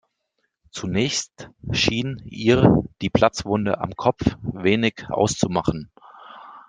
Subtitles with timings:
[0.71, 5.91] Zunächst schien ihr die Platzwunde am Kopf wenig auszumachen.